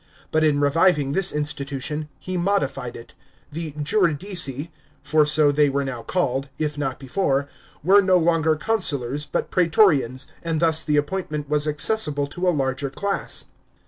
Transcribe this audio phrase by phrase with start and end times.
[0.31, 3.13] But in reviving this institution, he modified it.
[3.51, 4.71] The juridici—
[5.03, 7.47] for so they were now called, if not before—
[7.83, 12.89] were no longer consulars, but praetorians, and thus the appointment was accessible to a larger
[12.89, 13.45] class.